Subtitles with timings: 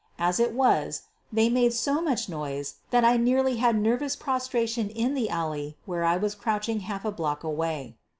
[0.17, 5.13] As it was, they made so much noise that I nearly had nervous prostration in
[5.13, 7.93] the alley where I was crouching half a block away.